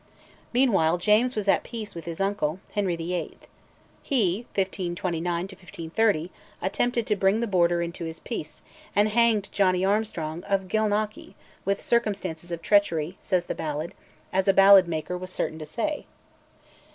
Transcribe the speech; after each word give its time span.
Meanwhile 0.51 0.97
James 0.97 1.35
was 1.35 1.47
at 1.47 1.61
peace 1.63 1.93
with 1.93 2.05
his 2.05 2.19
uncle, 2.19 2.59
Henry 2.71 2.95
VIII. 2.95 3.37
He 4.01 4.47
(1529 4.55 5.43
1530) 5.43 6.31
attempted 6.59 7.05
to 7.05 7.15
bring 7.15 7.39
the 7.39 7.45
Border 7.45 7.83
into 7.83 8.05
his 8.05 8.19
peace, 8.19 8.63
and 8.95 9.09
hanged 9.09 9.49
Johnnie 9.51 9.85
Armstrong 9.85 10.43
of 10.45 10.67
Gilnockie, 10.67 11.35
with 11.65 11.83
circumstances 11.83 12.51
of 12.51 12.63
treachery, 12.63 13.19
says 13.21 13.45
the 13.45 13.53
ballad, 13.53 13.93
as 14.33 14.47
a 14.47 14.53
ballad 14.55 14.87
maker 14.87 15.15
was 15.15 15.29
certain 15.29 15.59
to 15.59 15.67
say. 15.67 16.07